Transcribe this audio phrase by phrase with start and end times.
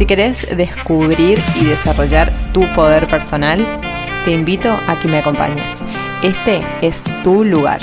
[0.00, 3.62] Si querés descubrir y desarrollar tu poder personal,
[4.24, 5.84] te invito a que me acompañes.
[6.22, 7.82] Este es tu lugar.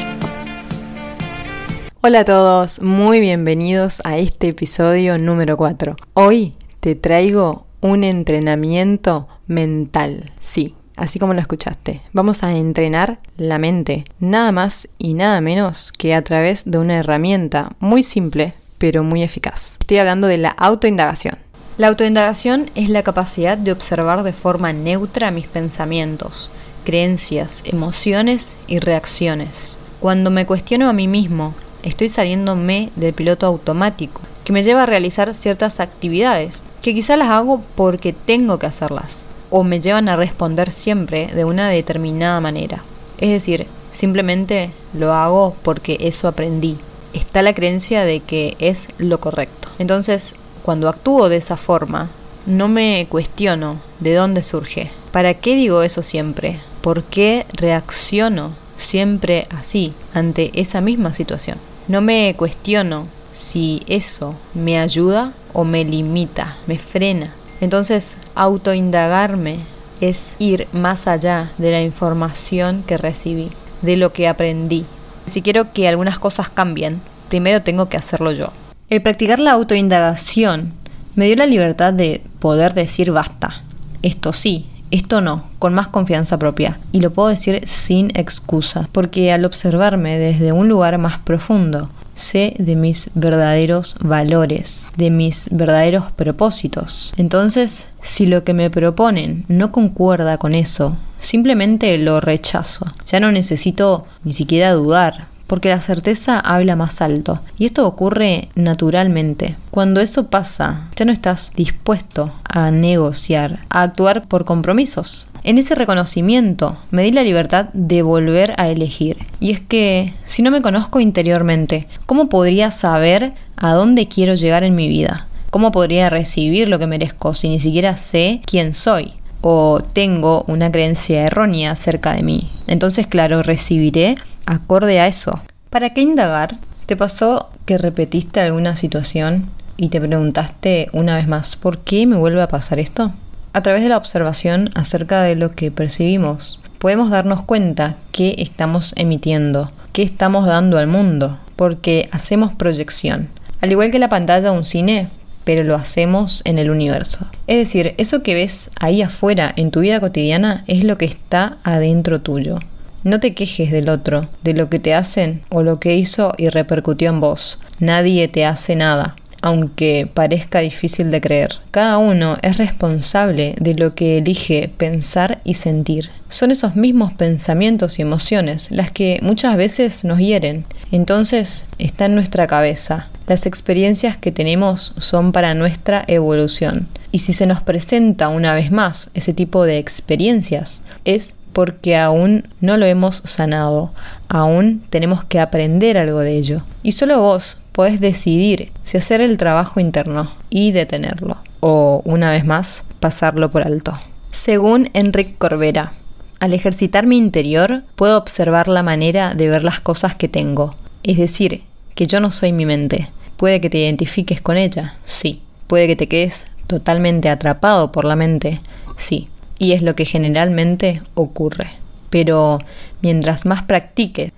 [2.01, 5.95] Hola a todos, muy bienvenidos a este episodio número 4.
[6.15, 10.31] Hoy te traigo un entrenamiento mental.
[10.39, 12.01] Sí, así como lo escuchaste.
[12.13, 16.97] Vamos a entrenar la mente, nada más y nada menos que a través de una
[16.97, 19.77] herramienta muy simple, pero muy eficaz.
[19.79, 21.37] Estoy hablando de la autoindagación.
[21.77, 26.49] La autoindagación es la capacidad de observar de forma neutra mis pensamientos,
[26.85, 29.77] creencias, emociones y reacciones.
[29.99, 34.85] Cuando me cuestiono a mí mismo, estoy saliéndome del piloto automático, que me lleva a
[34.87, 40.15] realizar ciertas actividades, que quizá las hago porque tengo que hacerlas, o me llevan a
[40.15, 42.83] responder siempre de una determinada manera.
[43.19, 46.79] Es decir, simplemente lo hago porque eso aprendí.
[47.13, 49.69] Está la creencia de que es lo correcto.
[49.77, 50.33] Entonces,
[50.67, 52.09] cuando actúo de esa forma,
[52.45, 54.91] no me cuestiono de dónde surge.
[55.13, 56.59] ¿Para qué digo eso siempre?
[56.81, 61.57] ¿Por qué reacciono siempre así ante esa misma situación?
[61.87, 67.33] No me cuestiono si eso me ayuda o me limita, me frena.
[67.61, 69.59] Entonces, autoindagarme
[70.01, 74.85] es ir más allá de la información que recibí, de lo que aprendí.
[75.27, 76.99] Si quiero que algunas cosas cambien,
[77.29, 78.51] primero tengo que hacerlo yo.
[78.89, 80.71] El practicar la autoindagación
[81.15, 83.61] me dio la libertad de poder decir basta.
[84.01, 86.79] Esto sí, esto no, con más confianza propia.
[86.93, 92.55] Y lo puedo decir sin excusa, porque al observarme desde un lugar más profundo, sé
[92.59, 97.13] de mis verdaderos valores, de mis verdaderos propósitos.
[97.17, 102.85] Entonces, si lo que me proponen no concuerda con eso, simplemente lo rechazo.
[103.05, 107.39] Ya no necesito ni siquiera dudar, porque la certeza habla más alto.
[107.57, 109.55] Y esto ocurre naturalmente.
[109.71, 115.29] Cuando eso pasa, ya no estás dispuesto a negociar, a actuar por compromisos.
[115.43, 119.17] En ese reconocimiento me di la libertad de volver a elegir.
[119.39, 124.63] Y es que si no me conozco interiormente, ¿cómo podría saber a dónde quiero llegar
[124.63, 125.27] en mi vida?
[125.49, 129.13] ¿Cómo podría recibir lo que merezco si ni siquiera sé quién soy?
[129.41, 132.49] o tengo una creencia errónea acerca de mí.
[132.67, 134.15] Entonces, claro, recibiré
[134.47, 135.41] acorde a eso.
[135.69, 136.55] ¿Para qué indagar?
[136.87, 142.15] ¿Te pasó que repetiste alguna situación y te preguntaste una vez más, ¿por qué me
[142.15, 143.11] vuelve a pasar esto?
[143.53, 148.93] A través de la observación acerca de lo que percibimos, podemos darnos cuenta qué estamos
[148.95, 153.29] emitiendo, qué estamos dando al mundo, porque hacemos proyección.
[153.61, 155.07] Al igual que la pantalla de un cine,
[155.43, 157.27] pero lo hacemos en el universo.
[157.47, 161.57] Es decir, eso que ves ahí afuera en tu vida cotidiana es lo que está
[161.63, 162.59] adentro tuyo.
[163.07, 166.49] No te quejes del otro, de lo que te hacen o lo que hizo y
[166.49, 167.61] repercutió en vos.
[167.79, 171.55] Nadie te hace nada, aunque parezca difícil de creer.
[171.71, 176.09] Cada uno es responsable de lo que elige pensar y sentir.
[176.27, 180.65] Son esos mismos pensamientos y emociones las que muchas veces nos hieren.
[180.91, 183.07] Entonces está en nuestra cabeza.
[183.25, 186.89] Las experiencias que tenemos son para nuestra evolución.
[187.13, 192.47] Y si se nos presenta una vez más ese tipo de experiencias, es porque aún
[192.61, 193.91] no lo hemos sanado,
[194.29, 196.61] aún tenemos que aprender algo de ello.
[196.83, 202.45] Y solo vos podés decidir si hacer el trabajo interno y detenerlo, o una vez
[202.45, 203.97] más, pasarlo por alto.
[204.31, 205.93] Según Enrique Corbera,
[206.39, 211.17] al ejercitar mi interior puedo observar la manera de ver las cosas que tengo, es
[211.17, 211.63] decir,
[211.95, 213.09] que yo no soy mi mente.
[213.35, 215.41] Puede que te identifiques con ella, sí.
[215.65, 218.61] Puede que te quedes totalmente atrapado por la mente,
[218.95, 219.27] sí
[219.59, 221.71] y es lo que generalmente ocurre.
[222.09, 222.59] Pero
[223.01, 224.31] mientras más practique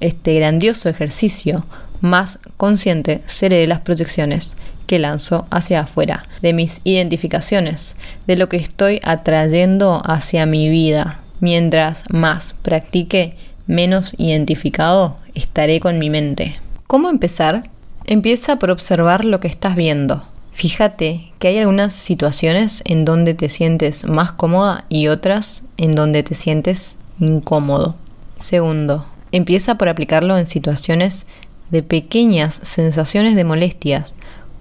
[0.00, 1.64] este grandioso ejercicio,
[2.00, 4.56] más consciente seré de las proyecciones
[4.86, 7.96] que lanzo hacia afuera, de mis identificaciones,
[8.26, 11.20] de lo que estoy atrayendo hacia mi vida.
[11.40, 16.56] Mientras más practique, menos identificado estaré con mi mente.
[16.86, 17.68] ¿Cómo empezar?
[18.04, 20.24] Empieza por observar lo que estás viendo.
[20.52, 26.22] Fíjate que hay algunas situaciones en donde te sientes más cómoda y otras en donde
[26.22, 27.94] te sientes incómodo.
[28.38, 31.26] Segundo, empieza por aplicarlo en situaciones
[31.70, 34.14] de pequeñas sensaciones de molestias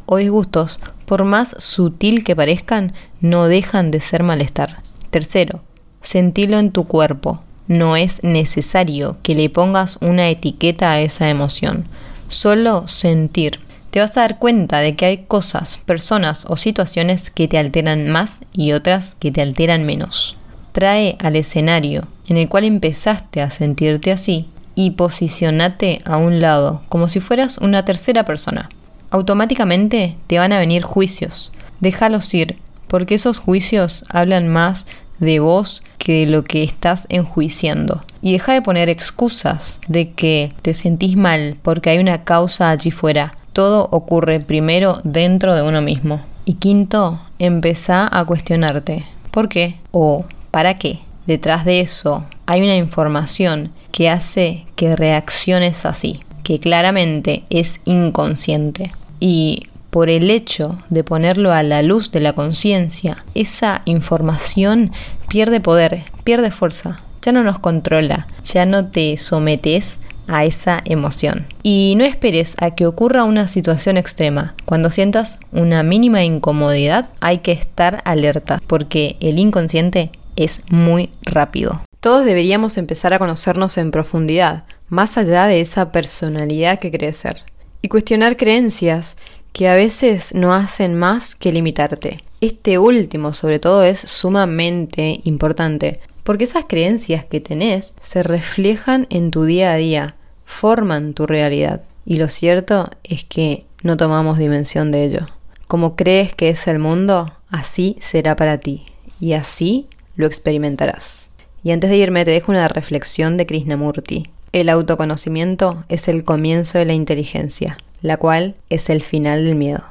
[0.06, 4.82] o disgustos por más sutil que parezcan, no dejan de ser malestar.
[5.10, 5.62] Tercero,
[6.02, 7.42] sentilo en tu cuerpo.
[7.68, 11.86] No es necesario que le pongas una etiqueta a esa emoción.
[12.28, 13.60] Solo sentir.
[13.92, 18.10] Te vas a dar cuenta de que hay cosas, personas o situaciones que te alteran
[18.10, 20.38] más y otras que te alteran menos.
[20.74, 26.84] Trae al escenario en el cual empezaste a sentirte así y posicionate a un lado,
[26.88, 28.70] como si fueras una tercera persona.
[29.10, 31.52] Automáticamente te van a venir juicios.
[31.80, 32.58] Déjalos ir,
[32.88, 34.86] porque esos juicios hablan más
[35.20, 38.02] de vos que de lo que estás enjuiciando.
[38.22, 42.92] Y deja de poner excusas de que te sentís mal porque hay una causa allí
[42.92, 43.34] fuera.
[43.60, 46.22] Todo ocurre primero dentro de uno mismo.
[46.46, 49.06] Y quinto, empezá a cuestionarte.
[49.32, 49.76] ¿Por qué?
[49.92, 51.00] ¿O para qué?
[51.28, 58.94] Detrás de eso hay una información que hace que reacciones así, que claramente es inconsciente.
[59.20, 64.94] Y por el hecho de ponerlo a la luz de la conciencia, esa información
[65.28, 71.48] pierde poder, pierde fuerza, ya no nos controla, ya no te sometes a esa emoción.
[71.64, 74.56] Y no esperes a que ocurra una situación extrema.
[74.66, 81.82] Cuando sientas una mínima incomodidad, hay que estar alerta, porque el inconsciente es muy rápido.
[82.00, 87.44] Todos deberíamos empezar a conocernos en profundidad, más allá de esa personalidad que crees ser,
[87.82, 89.18] y cuestionar creencias
[89.52, 92.20] que a veces no hacen más que limitarte.
[92.40, 99.32] Este último, sobre todo, es sumamente importante, porque esas creencias que tenés se reflejan en
[99.32, 100.16] tu día a día,
[100.50, 105.28] forman tu realidad, y lo cierto es que no tomamos dimensión de ello.
[105.68, 108.84] Como crees que es el mundo, así será para ti,
[109.22, 111.30] y así lo experimentarás.
[111.64, 114.28] Y antes de irme te dejo una reflexión de Krishnamurti.
[114.52, 119.84] El autoconocimiento es el comienzo de la inteligencia, la cual es el final del miedo.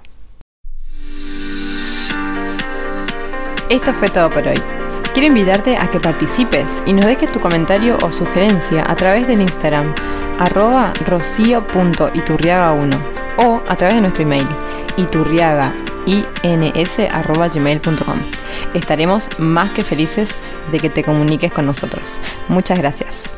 [3.70, 4.77] Esto fue todo por hoy.
[5.18, 9.40] Quiero invitarte a que participes y nos dejes tu comentario o sugerencia a través del
[9.40, 9.92] Instagram
[10.38, 13.02] arroba rocio.iturriaga1
[13.38, 14.46] o a través de nuestro email
[14.96, 15.74] iturriaga
[16.06, 16.70] ins.gmail.com.
[18.74, 20.38] Estaremos más que felices
[20.70, 22.20] de que te comuniques con nosotros.
[22.46, 23.34] Muchas gracias.